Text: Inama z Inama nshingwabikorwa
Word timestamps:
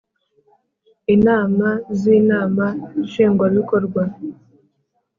Inama 1.15 1.67
z 1.99 2.01
Inama 2.17 2.65
nshingwabikorwa 3.03 4.03